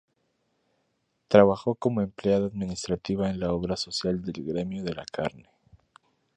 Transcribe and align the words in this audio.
Trabajó 1.27 1.75
como 1.75 2.01
empleada 2.01 2.47
administrativa 2.47 3.29
en 3.29 3.39
la 3.39 3.51
obra 3.53 3.77
social 3.77 4.23
del 4.23 4.43
gremio 4.43 4.83
de 4.83 4.95
la 4.95 5.05
carne. 5.05 5.51